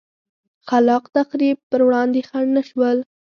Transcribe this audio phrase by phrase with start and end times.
[0.67, 2.97] خلا ق تخریب پر وړاندې خنډ نه شول.